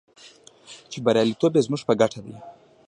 [0.91, 2.35] چې بریالیتوب یې زموږ په ګټه دی.